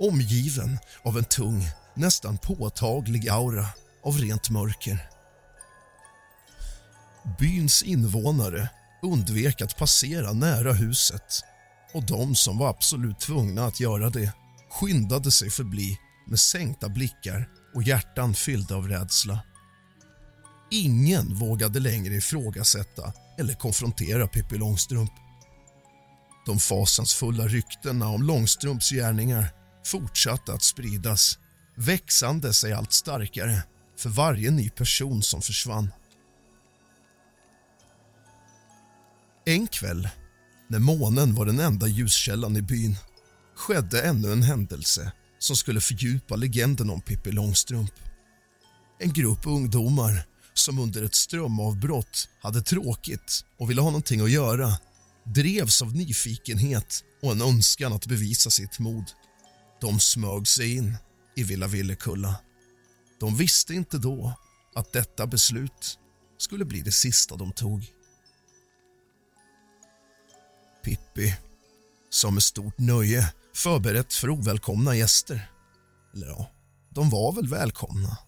Omgiven 0.00 0.78
av 1.02 1.18
en 1.18 1.24
tung 1.24 1.68
nästan 1.94 2.38
påtaglig 2.38 3.28
aura 3.28 3.66
av 4.04 4.18
rent 4.18 4.50
mörker. 4.50 5.08
Byns 7.38 7.82
invånare 7.82 8.68
undvek 9.02 9.60
att 9.60 9.76
passera 9.76 10.32
nära 10.32 10.72
huset 10.72 11.42
och 11.94 12.06
de 12.06 12.34
som 12.34 12.58
var 12.58 12.68
absolut 12.68 13.20
tvungna 13.20 13.66
att 13.66 13.80
göra 13.80 14.10
det 14.10 14.32
skyndade 14.70 15.30
sig 15.30 15.50
förbli 15.50 15.98
med 16.26 16.40
sänkta 16.40 16.88
blickar 16.88 17.48
och 17.74 17.82
hjärtan 17.82 18.34
fyllda 18.34 18.76
av 18.76 18.88
rädsla. 18.88 19.40
Ingen 20.70 21.34
vågade 21.34 21.80
längre 21.80 22.14
ifrågasätta 22.14 23.12
eller 23.38 23.54
konfrontera 23.54 24.26
Pippi 24.26 24.58
Långstrump. 24.58 25.12
De 26.46 26.58
fasansfulla 26.58 27.46
ryktena 27.46 28.08
om 28.08 28.22
Långstrumps 28.22 28.90
gärningar 28.90 29.48
fortsatte 29.84 30.52
att 30.52 30.62
spridas 30.62 31.38
växande 31.76 32.52
sig 32.52 32.72
allt 32.72 32.92
starkare 32.92 33.62
för 33.98 34.08
varje 34.08 34.50
ny 34.50 34.70
person 34.70 35.22
som 35.22 35.42
försvann. 35.42 35.90
En 39.44 39.66
kväll, 39.66 40.08
när 40.68 40.78
månen 40.78 41.34
var 41.34 41.46
den 41.46 41.60
enda 41.60 41.86
ljuskällan 41.86 42.56
i 42.56 42.62
byn 42.62 42.96
skedde 43.56 44.02
ännu 44.02 44.32
en 44.32 44.42
händelse 44.42 45.12
som 45.38 45.56
skulle 45.56 45.80
fördjupa 45.80 46.36
legenden 46.36 46.90
om 46.90 47.00
Pippi 47.00 47.32
Långstrump. 47.32 47.92
En 48.98 49.12
grupp 49.12 49.46
ungdomar 49.46 50.27
som 50.58 50.78
under 50.78 51.02
ett 51.02 51.14
strömavbrott 51.14 52.28
hade 52.40 52.62
tråkigt 52.62 53.44
och 53.58 53.70
ville 53.70 53.80
ha 53.80 53.90
någonting 53.90 54.20
att 54.20 54.30
göra 54.30 54.72
drevs 55.24 55.82
av 55.82 55.94
nyfikenhet 55.94 57.04
och 57.22 57.32
en 57.32 57.42
önskan 57.42 57.92
att 57.92 58.06
bevisa 58.06 58.50
sitt 58.50 58.78
mod. 58.78 59.04
De 59.80 60.00
smög 60.00 60.48
sig 60.48 60.76
in 60.76 60.96
i 61.36 61.42
Villa 61.42 61.66
Villekulla. 61.66 62.36
De 63.20 63.36
visste 63.36 63.74
inte 63.74 63.98
då 63.98 64.32
att 64.74 64.92
detta 64.92 65.26
beslut 65.26 65.98
skulle 66.38 66.64
bli 66.64 66.80
det 66.80 66.92
sista 66.92 67.36
de 67.36 67.52
tog. 67.52 67.92
Pippi, 70.84 71.36
som 72.10 72.34
med 72.34 72.42
stort 72.42 72.78
nöje 72.78 73.32
förberett 73.54 74.12
för 74.12 74.30
ovälkomna 74.30 74.96
gäster. 74.96 75.50
Eller 76.14 76.26
ja, 76.26 76.50
de 76.90 77.10
var 77.10 77.32
väl 77.32 77.48
välkomna. 77.48 78.18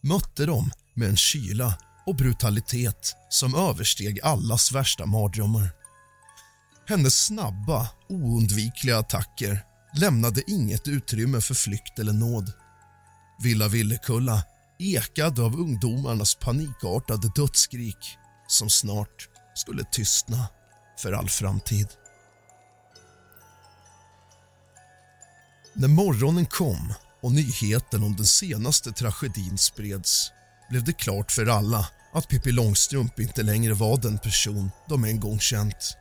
Mötte 0.00 0.46
dem 0.46 0.70
med 0.94 1.08
en 1.08 1.16
kyla 1.16 1.78
och 2.06 2.16
brutalitet 2.16 3.16
som 3.28 3.54
översteg 3.54 4.20
allas 4.22 4.72
värsta 4.72 5.06
mardrömmar. 5.06 5.70
Hennes 6.88 7.24
snabba, 7.24 7.88
oundvikliga 8.08 8.98
attacker 8.98 9.64
lämnade 9.96 10.42
inget 10.46 10.88
utrymme 10.88 11.40
för 11.40 11.54
flykt 11.54 11.98
eller 11.98 12.12
nåd. 12.12 12.52
Villa 13.42 13.68
Villekulla 13.68 14.44
ekade 14.78 15.42
av 15.42 15.60
ungdomarnas 15.60 16.34
panikartade 16.34 17.32
dödsskrik 17.34 18.18
som 18.46 18.70
snart 18.70 19.28
skulle 19.54 19.84
tystna 19.84 20.48
för 20.98 21.12
all 21.12 21.28
framtid. 21.28 21.88
När 25.74 25.88
morgonen 25.88 26.46
kom 26.46 26.94
och 27.22 27.32
nyheten 27.32 28.02
om 28.02 28.16
den 28.16 28.26
senaste 28.26 28.92
tragedin 28.92 29.58
spreds 29.58 30.32
blev 30.70 30.84
det 30.84 30.92
klart 30.92 31.32
för 31.32 31.46
alla 31.46 31.88
att 32.12 32.28
Pippi 32.28 32.52
Långstrump 32.52 33.20
inte 33.20 33.42
längre 33.42 33.74
var 33.74 33.96
den 33.96 34.18
person 34.18 34.70
de 34.88 35.04
en 35.04 35.20
gång 35.20 35.40
känt. 35.40 35.96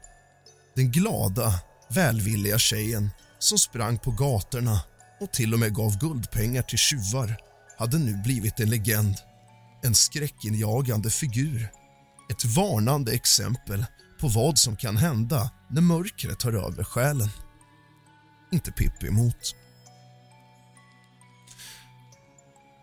Den 0.75 0.91
glada, 0.91 1.53
välvilliga 1.89 2.59
tjejen 2.59 3.09
som 3.39 3.57
sprang 3.57 3.97
på 3.97 4.11
gatorna 4.11 4.81
och 5.19 5.31
till 5.31 5.53
och 5.53 5.59
med 5.59 5.75
gav 5.75 5.97
guldpengar 5.97 6.61
till 6.61 6.77
tjuvar 6.77 7.37
hade 7.77 7.97
nu 7.97 8.17
blivit 8.17 8.59
en 8.59 8.69
legend. 8.69 9.15
En 9.83 9.95
skräckinjagande 9.95 11.09
figur. 11.09 11.71
Ett 12.31 12.45
varnande 12.45 13.11
exempel 13.11 13.85
på 14.21 14.27
vad 14.27 14.57
som 14.57 14.75
kan 14.75 14.97
hända 14.97 15.51
när 15.69 15.81
mörkret 15.81 16.39
tar 16.39 16.53
över 16.53 16.83
själen. 16.83 17.29
Inte 18.51 18.71
Pippi 18.71 19.07
emot. 19.07 19.55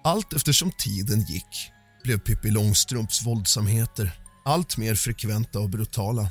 Allt 0.04 0.32
eftersom 0.32 0.72
tiden 0.78 1.20
gick 1.20 1.72
blev 2.06 2.18
Pippi 2.18 2.50
Långstrumps 2.50 3.26
våldsamheter 3.26 4.10
allt 4.44 4.76
mer 4.76 4.94
frekventa 4.94 5.60
och 5.60 5.70
brutala. 5.70 6.30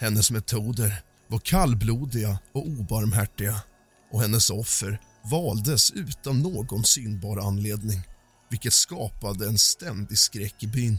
Hennes 0.00 0.30
metoder 0.30 1.02
var 1.28 1.38
kallblodiga 1.38 2.38
och 2.52 2.66
obarmhärtiga 2.66 3.60
och 4.12 4.20
hennes 4.22 4.50
offer 4.50 5.00
valdes 5.30 5.90
utan 5.90 6.42
någon 6.42 6.84
synbar 6.84 7.38
anledning 7.48 8.02
vilket 8.50 8.72
skapade 8.72 9.46
en 9.46 9.58
ständig 9.58 10.18
skräck 10.18 10.62
i 10.62 10.66
byn. 10.66 10.98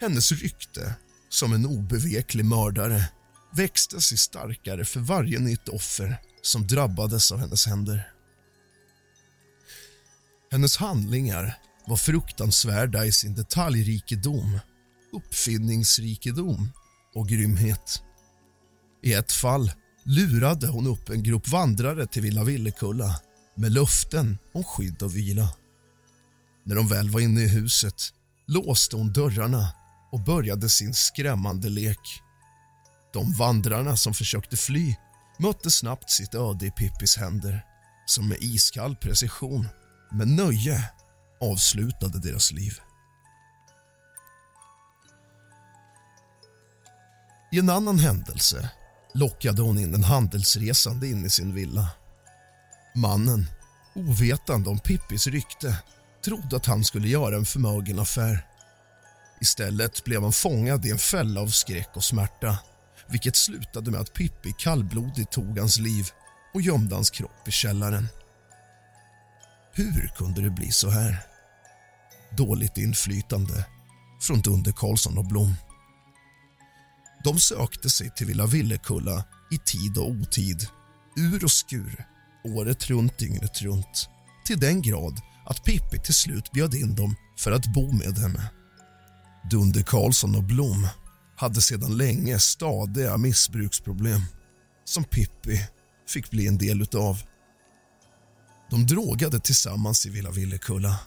Hennes 0.00 0.32
rykte 0.32 0.94
som 1.28 1.52
en 1.52 1.66
obeveklig 1.66 2.44
mördare 2.44 3.10
växte 3.52 4.00
sig 4.00 4.18
starkare 4.18 4.84
för 4.84 5.00
varje 5.00 5.38
nytt 5.38 5.68
offer 5.68 6.16
som 6.42 6.66
drabbades 6.66 7.32
av 7.32 7.38
hennes 7.38 7.66
händer. 7.66 8.12
Hennes 10.50 10.76
handlingar 10.76 11.58
var 11.86 11.96
fruktansvärda 11.96 13.04
i 13.04 13.12
sin 13.12 13.34
detaljrikedom, 13.34 14.58
uppfinningsrikedom 15.12 16.72
och 17.14 17.28
grymhet. 17.28 18.02
I 19.02 19.12
ett 19.12 19.32
fall 19.32 19.72
lurade 20.04 20.66
hon 20.66 20.86
upp 20.86 21.08
en 21.08 21.22
grupp 21.22 21.48
vandrare 21.48 22.06
till 22.06 22.22
Villa 22.22 22.44
Villekulla 22.44 23.20
med 23.54 23.72
löften 23.72 24.38
om 24.54 24.64
skydd 24.64 25.02
och 25.02 25.16
vila. 25.16 25.48
När 26.64 26.76
de 26.76 26.88
väl 26.88 27.10
var 27.10 27.20
inne 27.20 27.40
i 27.40 27.48
huset 27.48 28.02
låste 28.46 28.96
hon 28.96 29.12
dörrarna 29.12 29.68
och 30.12 30.20
började 30.20 30.68
sin 30.68 30.94
skrämmande 30.94 31.68
lek. 31.68 32.20
De 33.12 33.32
vandrarna 33.32 33.96
som 33.96 34.14
försökte 34.14 34.56
fly 34.56 34.94
mötte 35.38 35.70
snabbt 35.70 36.10
sitt 36.10 36.34
öde 36.34 36.66
i 36.66 36.70
Pippis 36.70 37.16
händer 37.16 37.64
som 38.06 38.28
med 38.28 38.38
iskall 38.40 38.96
precision, 38.96 39.68
med 40.12 40.28
nöje, 40.28 40.90
avslutade 41.40 42.18
deras 42.18 42.52
liv. 42.52 42.78
I 47.52 47.58
en 47.58 47.70
annan 47.70 47.98
händelse 47.98 48.70
lockade 49.14 49.62
hon 49.62 49.78
in 49.78 49.94
en 49.94 50.04
handelsresande 50.04 51.08
in 51.08 51.24
i 51.24 51.30
sin 51.30 51.54
villa. 51.54 51.88
Mannen, 52.94 53.46
ovetande 53.94 54.70
om 54.70 54.78
Pippis 54.78 55.26
rykte, 55.26 55.82
trodde 56.24 56.56
att 56.56 56.66
han 56.66 56.84
skulle 56.84 57.08
göra 57.08 57.36
en 57.36 57.44
förmögen 57.44 57.98
affär. 57.98 58.46
Istället 59.40 60.04
blev 60.04 60.22
han 60.22 60.32
fångad 60.32 60.86
i 60.86 60.90
en 60.90 60.98
fälla 60.98 61.40
av 61.40 61.48
skräck 61.48 61.90
och 61.94 62.04
smärta 62.04 62.58
vilket 63.08 63.36
slutade 63.36 63.90
med 63.90 64.00
att 64.00 64.12
Pippi 64.12 64.54
kallblodigt 64.58 65.32
tog 65.32 65.58
hans 65.58 65.78
liv 65.78 66.08
och 66.54 66.62
gömde 66.62 66.94
hans 66.94 67.10
kropp 67.10 67.48
i 67.48 67.50
källaren. 67.50 68.08
Hur 69.76 70.12
kunde 70.16 70.42
det 70.42 70.50
bli 70.50 70.72
så 70.72 70.90
här? 70.90 71.18
Dåligt 72.36 72.78
inflytande 72.78 73.66
från 74.20 74.40
Dunder 74.40 74.72
Karlsson 74.72 75.18
och 75.18 75.26
Blom. 75.26 75.54
De 77.24 77.40
sökte 77.40 77.90
sig 77.90 78.10
till 78.10 78.26
Villa 78.26 78.46
Villekulla 78.46 79.24
i 79.50 79.58
tid 79.58 79.98
och 79.98 80.10
otid, 80.10 80.68
ur 81.16 81.44
och 81.44 81.50
skur, 81.50 82.04
året 82.44 82.90
runt, 82.90 83.18
dygnet 83.18 83.62
runt 83.62 84.08
till 84.46 84.60
den 84.60 84.82
grad 84.82 85.20
att 85.46 85.64
Pippi 85.64 85.98
till 86.04 86.14
slut 86.14 86.52
bjöd 86.52 86.74
in 86.74 86.94
dem 86.94 87.16
för 87.38 87.52
att 87.52 87.66
bo 87.66 87.92
med 87.92 88.18
henne. 88.18 88.50
Dunder 89.50 89.82
Karlsson 89.82 90.36
och 90.36 90.44
Blom 90.44 90.88
hade 91.36 91.60
sedan 91.60 91.96
länge 91.96 92.38
stadiga 92.38 93.16
missbruksproblem 93.16 94.20
som 94.84 95.04
Pippi 95.04 95.60
fick 96.08 96.30
bli 96.30 96.46
en 96.46 96.58
del 96.58 96.82
utav. 96.82 97.22
De 98.74 98.86
drogade 98.86 99.40
tillsammans 99.40 100.06
i 100.06 100.10
Villa 100.10 100.30
Villekulla 100.30 101.00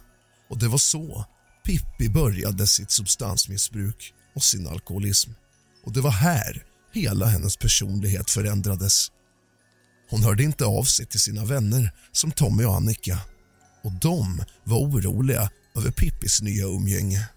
och 0.49 0.57
det 0.57 0.67
var 0.67 0.77
så 0.77 1.25
Pippi 1.65 2.09
började 2.09 2.67
sitt 2.67 2.91
substansmissbruk 2.91 4.13
och 4.35 4.43
sin 4.43 4.67
alkoholism. 4.67 5.31
Och 5.85 5.93
det 5.93 6.01
var 6.01 6.11
här 6.11 6.63
hela 6.93 7.25
hennes 7.25 7.57
personlighet 7.57 8.29
förändrades. 8.29 9.11
Hon 10.09 10.23
hörde 10.23 10.43
inte 10.43 10.65
av 10.65 10.83
sig 10.83 11.05
till 11.05 11.19
sina 11.19 11.45
vänner 11.45 11.91
som 12.11 12.31
Tommy 12.31 12.63
och 12.63 12.75
Annika 12.75 13.19
och 13.83 13.91
de 13.91 14.43
var 14.63 14.77
oroliga 14.77 15.49
över 15.75 15.91
Pippis 15.91 16.41
nya 16.41 16.65
umgänge. 16.65 17.29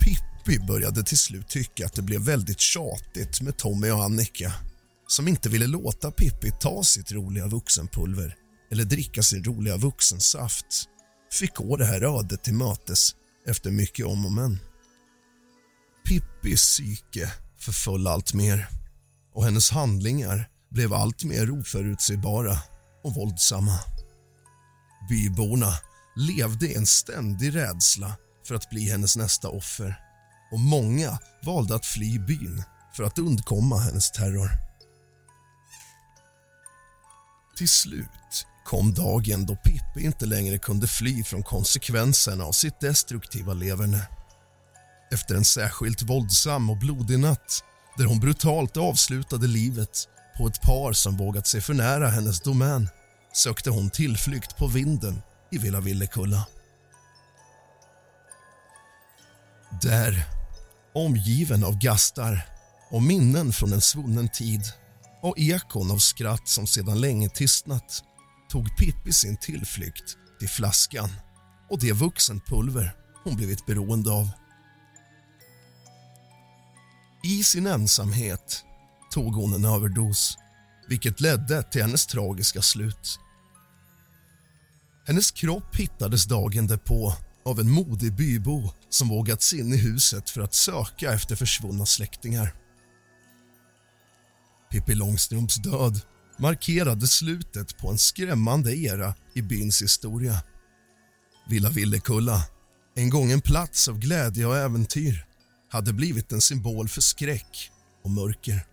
Pippi 0.00 0.58
började 0.66 1.02
till 1.02 1.18
slut 1.18 1.48
tycka 1.48 1.86
att 1.86 1.94
det 1.94 2.02
blev 2.02 2.20
väldigt 2.20 2.60
tjatigt 2.60 3.40
med 3.40 3.56
Tommy 3.56 3.90
och 3.90 4.04
Annika 4.04 4.52
som 5.06 5.28
inte 5.28 5.48
ville 5.48 5.66
låta 5.66 6.10
Pippi 6.10 6.52
ta 6.60 6.84
sitt 6.84 7.12
roliga 7.12 7.46
vuxenpulver 7.46 8.36
eller 8.70 8.84
dricka 8.84 9.22
sin 9.22 9.44
roliga 9.44 9.76
vuxensaft 9.76 10.88
fick 11.32 11.54
gå 11.54 11.76
det 11.76 11.84
här 11.84 12.02
ödet 12.02 12.42
till 12.42 12.54
mötes 12.54 13.10
efter 13.46 13.70
mycket 13.70 14.06
om 14.06 14.26
och 14.26 14.32
men. 14.32 14.58
Pippis 16.08 16.60
psyke 16.60 17.32
förföll 17.58 18.06
allt 18.06 18.34
mer 18.34 18.68
och 19.34 19.44
hennes 19.44 19.70
handlingar 19.70 20.48
blev 20.70 20.92
allt 20.92 21.24
mer 21.24 21.50
oförutsägbara 21.50 22.58
och 23.04 23.14
våldsamma. 23.14 23.78
Byborna 25.08 25.72
levde 26.16 26.68
i 26.68 26.74
en 26.74 26.86
ständig 26.86 27.54
rädsla 27.54 28.16
för 28.46 28.54
att 28.54 28.70
bli 28.70 28.90
hennes 28.90 29.16
nästa 29.16 29.48
offer 29.48 30.00
och 30.52 30.60
många 30.60 31.18
valde 31.44 31.74
att 31.74 31.86
fly 31.86 32.18
byn 32.18 32.62
för 32.96 33.04
att 33.04 33.18
undkomma 33.18 33.78
hennes 33.78 34.12
terror. 34.12 34.50
Till 37.56 37.68
slut 37.68 38.46
kom 38.68 38.94
dagen 38.94 39.46
då 39.46 39.56
Pippi 39.56 40.06
inte 40.06 40.26
längre 40.26 40.58
kunde 40.58 40.86
fly 40.86 41.24
från 41.24 41.42
konsekvenserna 41.42 42.44
av 42.44 42.52
sitt 42.52 42.80
destruktiva 42.80 43.52
leverne. 43.52 44.06
Efter 45.12 45.34
en 45.34 45.44
särskilt 45.44 46.02
våldsam 46.02 46.70
och 46.70 46.76
blodig 46.76 47.18
natt 47.18 47.64
där 47.96 48.04
hon 48.04 48.20
brutalt 48.20 48.76
avslutade 48.76 49.46
livet 49.46 50.08
på 50.38 50.46
ett 50.46 50.62
par 50.62 50.92
som 50.92 51.16
vågat 51.16 51.46
sig 51.46 51.60
för 51.60 51.74
nära 51.74 52.08
hennes 52.08 52.40
domän 52.40 52.88
sökte 53.32 53.70
hon 53.70 53.90
tillflykt 53.90 54.56
på 54.56 54.66
vinden 54.66 55.22
i 55.50 55.58
Villa 55.58 55.80
Villekulla. 55.80 56.46
Där, 59.82 60.24
omgiven 60.94 61.64
av 61.64 61.78
gastar 61.78 62.46
och 62.90 63.02
minnen 63.02 63.52
från 63.52 63.72
en 63.72 63.80
svunnen 63.80 64.28
tid 64.28 64.62
och 65.22 65.38
ekon 65.38 65.90
av 65.90 65.98
skratt 65.98 66.48
som 66.48 66.66
sedan 66.66 67.00
länge 67.00 67.28
tystnat 67.28 68.02
tog 68.48 68.76
Pippi 68.76 69.12
sin 69.12 69.36
tillflykt 69.36 70.16
till 70.38 70.48
flaskan 70.48 71.10
och 71.70 71.78
det 71.80 71.92
vuxenpulver 71.92 72.94
hon 73.24 73.36
blivit 73.36 73.66
beroende 73.66 74.10
av. 74.10 74.30
I 77.24 77.44
sin 77.44 77.66
ensamhet 77.66 78.64
tog 79.10 79.34
hon 79.34 79.54
en 79.54 79.64
överdos 79.64 80.38
vilket 80.88 81.20
ledde 81.20 81.62
till 81.62 81.82
hennes 81.82 82.06
tragiska 82.06 82.62
slut. 82.62 83.18
Hennes 85.06 85.30
kropp 85.30 85.76
hittades 85.76 86.24
dagen 86.24 86.66
därpå 86.66 87.14
av 87.44 87.60
en 87.60 87.70
modig 87.70 88.16
bybo 88.16 88.70
som 88.88 89.08
vågat 89.08 89.42
sig 89.42 89.60
in 89.60 89.72
i 89.72 89.76
huset 89.76 90.30
för 90.30 90.40
att 90.40 90.54
söka 90.54 91.12
efter 91.12 91.36
försvunna 91.36 91.86
släktingar. 91.86 92.54
Pippi 94.70 94.94
Långstrumps 94.94 95.56
död 95.56 96.00
markerade 96.38 97.06
slutet 97.06 97.78
på 97.78 97.90
en 97.90 97.98
skrämmande 97.98 98.76
era 98.76 99.14
i 99.34 99.42
byns 99.42 99.82
historia. 99.82 100.42
Villa 101.48 101.70
Villekulla, 101.70 102.42
en 102.94 103.10
gång 103.10 103.30
en 103.30 103.40
plats 103.40 103.88
av 103.88 103.98
glädje 103.98 104.46
och 104.46 104.56
äventyr 104.56 105.26
hade 105.70 105.92
blivit 105.92 106.32
en 106.32 106.40
symbol 106.40 106.88
för 106.88 107.00
skräck 107.00 107.70
och 108.04 108.10
mörker. 108.10 108.66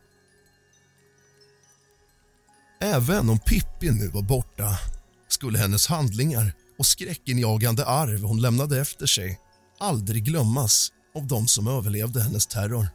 Även 2.82 3.30
om 3.30 3.40
Pippi 3.40 3.92
nu 3.92 4.08
var 4.08 4.22
borta 4.22 4.80
skulle 5.28 5.60
hennes 5.60 5.88
handlingar 5.88 6.54
och 6.80 6.86
skräckinjagande 6.86 7.86
arv 7.86 8.24
hon 8.24 8.42
lämnade 8.42 8.82
efter 8.82 9.06
sig 9.06 9.40
aldrig 9.80 10.24
glömmas 10.24 10.92
av 11.16 11.28
de 11.28 11.48
som 11.48 11.68
överlevde 11.68 12.24
hennes 12.24 12.48
terror. 12.48 12.88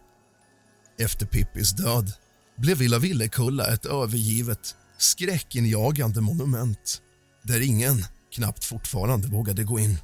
Efter 0.99 1.27
Pippis 1.27 1.73
död 1.73 2.13
blev 2.61 2.79
Villa 2.79 2.99
Villekulla 2.99 3.67
ett 3.67 3.87
övergivet, 3.87 4.77
skräckinjagande 4.99 6.21
monument 6.21 7.03
där 7.43 7.61
ingen 7.61 8.05
knappt 8.35 8.65
fortfarande 8.65 9.29
vågade 9.29 9.65
gå 9.65 9.79
in. 9.79 9.99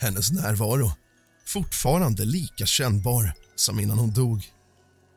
Hennes 0.00 0.30
närvaro, 0.30 0.92
fortfarande 1.46 2.24
lika 2.24 2.66
kännbar 2.66 3.32
som 3.56 3.80
innan 3.80 3.98
hon 3.98 4.12
dog. 4.12 4.44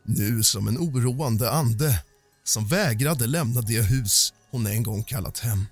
Nu 0.06 0.44
som 0.44 0.68
en 0.68 0.78
oroande 0.78 1.52
ande 1.52 2.04
som 2.44 2.68
vägrade 2.68 3.28
lämna 3.28 3.62
det 3.62 3.82
hus 3.82 4.34
hon 4.52 4.68
en 4.68 4.84
gång 4.84 5.04
kallat 5.04 5.40
hem. 5.40 5.66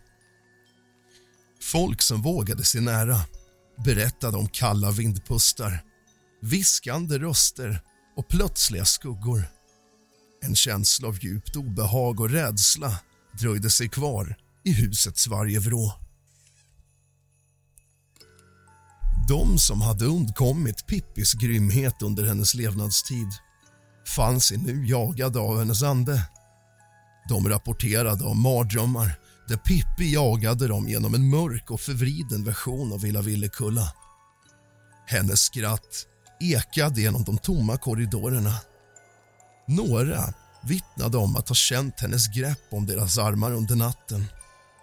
Folk 1.61 2.01
som 2.01 2.21
vågade 2.21 2.63
sig 2.63 2.81
nära 2.81 3.21
berättade 3.85 4.37
om 4.37 4.47
kalla 4.47 4.91
vindpustar, 4.91 5.83
viskande 6.41 7.17
röster 7.17 7.81
och 8.15 8.27
plötsliga 8.27 8.85
skuggor. 8.85 9.54
En 10.45 10.55
känsla 10.55 11.07
av 11.07 11.23
djupt 11.23 11.55
obehag 11.55 12.19
och 12.19 12.29
rädsla 12.29 12.99
dröjde 13.39 13.69
sig 13.69 13.89
kvar 13.89 14.35
i 14.63 14.71
husets 14.71 15.27
varje 15.27 15.59
vrå. 15.59 15.93
De 19.27 19.57
som 19.57 19.81
hade 19.81 20.05
undkommit 20.05 20.87
Pippis 20.87 21.33
grymhet 21.33 22.01
under 22.01 22.25
hennes 22.25 22.53
levnadstid 22.53 23.27
fann 24.15 24.41
sig 24.41 24.57
nu 24.57 24.87
jagade 24.87 25.39
av 25.39 25.59
hennes 25.59 25.83
ande. 25.83 26.29
De 27.29 27.49
rapporterade 27.49 28.23
om 28.23 28.41
mardrömmar 28.41 29.19
där 29.47 29.57
Pippi 29.57 30.13
jagade 30.13 30.67
dem 30.67 30.87
genom 30.87 31.13
en 31.13 31.29
mörk 31.29 31.71
och 31.71 31.81
förvriden 31.81 32.43
version 32.43 32.93
av 32.93 33.01
Villa 33.01 33.21
Villekulla. 33.21 33.93
Hennes 35.05 35.41
skratt 35.41 36.07
ekade 36.39 37.01
genom 37.01 37.23
de 37.23 37.37
tomma 37.37 37.77
korridorerna. 37.77 38.53
Några 39.67 40.33
vittnade 40.63 41.17
om 41.17 41.35
att 41.35 41.47
ha 41.47 41.55
känt 41.55 41.99
hennes 41.99 42.27
grepp 42.27 42.67
om 42.71 42.85
deras 42.85 43.17
armar 43.17 43.51
under 43.51 43.75
natten 43.75 44.25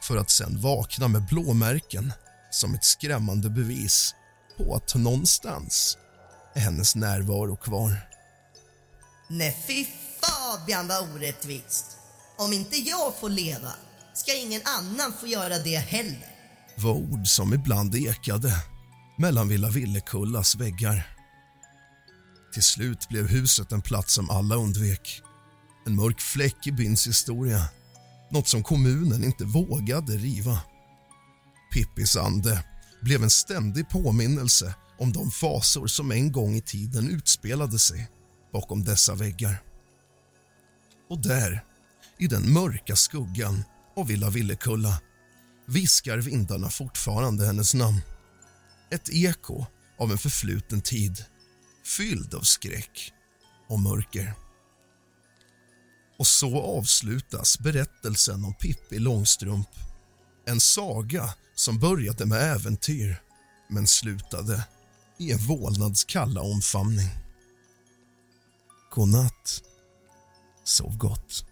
för 0.02 0.16
att 0.16 0.30
sen 0.30 0.60
vakna 0.60 1.08
med 1.08 1.26
blåmärken 1.26 2.12
som 2.50 2.74
ett 2.74 2.84
skrämmande 2.84 3.50
bevis 3.50 4.14
på 4.56 4.74
att 4.74 4.94
någonstans 4.94 5.98
är 6.54 6.60
hennes 6.60 6.94
närvaro 6.94 7.56
kvar. 7.56 8.08
Nej, 9.28 9.56
fy 9.66 9.86
Fabian 10.20 10.88
vad 10.88 11.10
orättvist. 11.14 11.96
Om 12.38 12.52
inte 12.52 12.76
jag 12.76 13.14
får 13.20 13.28
leva 13.28 13.72
ska 14.14 14.34
ingen 14.34 14.60
annan 14.64 15.12
få 15.20 15.26
göra 15.26 15.58
det 15.58 15.76
heller. 15.76 16.26
var 16.76 16.92
ord 16.92 17.26
som 17.26 17.54
ibland 17.54 17.94
ekade 17.94 18.52
mellan 19.18 19.48
Villa 19.48 19.68
Villekullas 19.68 20.54
väggar. 20.54 21.06
Till 22.52 22.62
slut 22.62 23.08
blev 23.08 23.28
huset 23.28 23.72
en 23.72 23.82
plats 23.82 24.14
som 24.14 24.30
alla 24.30 24.54
undvek. 24.54 25.22
En 25.86 25.96
mörk 25.96 26.20
fläck 26.20 26.66
i 26.66 26.72
byns 26.72 27.06
historia. 27.06 27.68
Något 28.30 28.48
som 28.48 28.62
kommunen 28.62 29.24
inte 29.24 29.44
vågade 29.44 30.16
riva. 30.16 30.60
Pippis 31.72 32.16
ande 32.16 32.64
blev 33.02 33.22
en 33.22 33.30
ständig 33.30 33.88
påminnelse 33.88 34.74
om 34.98 35.12
de 35.12 35.30
fasor 35.30 35.86
som 35.86 36.12
en 36.12 36.32
gång 36.32 36.54
i 36.54 36.60
tiden 36.60 37.10
utspelade 37.10 37.78
sig 37.78 38.10
bakom 38.52 38.84
dessa 38.84 39.14
väggar. 39.14 39.62
Och 41.10 41.22
där, 41.22 41.64
i 42.18 42.26
den 42.26 42.52
mörka 42.52 42.96
skuggan 42.96 43.64
av 43.96 44.06
Villa 44.06 44.30
Villekulla 44.30 45.00
viskar 45.66 46.18
vindarna 46.18 46.70
fortfarande 46.70 47.46
hennes 47.46 47.74
namn. 47.74 48.00
Ett 48.90 49.08
eko 49.12 49.66
av 49.98 50.12
en 50.12 50.18
förfluten 50.18 50.80
tid 50.80 51.24
fylld 51.84 52.34
av 52.34 52.40
skräck 52.40 53.12
och 53.68 53.80
mörker. 53.80 54.34
Och 56.18 56.26
så 56.26 56.62
avslutas 56.62 57.58
berättelsen 57.58 58.44
om 58.44 58.54
Pippi 58.54 58.98
Långstrump. 58.98 59.68
En 60.46 60.60
saga 60.60 61.34
som 61.54 61.78
började 61.78 62.26
med 62.26 62.42
äventyr 62.42 63.22
men 63.68 63.86
slutade 63.86 64.66
i 65.18 65.32
en 65.32 65.38
vålnads 65.38 66.04
kalla 66.04 66.40
omfamning. 66.40 67.08
God 68.90 69.08
natt. 69.08 69.62
Sov 70.64 70.96
gott. 70.96 71.44